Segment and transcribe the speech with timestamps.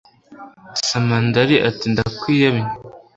[0.87, 2.71] samandari ati ndakwiyamye